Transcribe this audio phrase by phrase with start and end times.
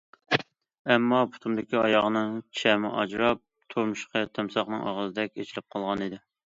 [0.93, 3.45] ئەمما، پۇتۇمدىكى ئاياغنىڭ چەمى ئاجراپ،
[3.77, 6.27] تۇمشۇقى تىمساھنىڭ ئاغزىدەك ئېچىلىپ قالغانىدى.